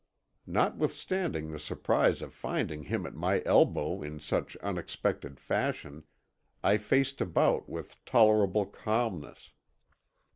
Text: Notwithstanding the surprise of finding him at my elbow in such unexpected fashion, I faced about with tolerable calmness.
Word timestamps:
Notwithstanding 0.47 1.51
the 1.51 1.59
surprise 1.59 2.23
of 2.23 2.33
finding 2.33 2.85
him 2.85 3.05
at 3.05 3.13
my 3.13 3.43
elbow 3.45 4.01
in 4.01 4.19
such 4.19 4.57
unexpected 4.57 5.39
fashion, 5.39 6.05
I 6.63 6.77
faced 6.79 7.21
about 7.21 7.69
with 7.69 8.03
tolerable 8.03 8.65
calmness. 8.65 9.51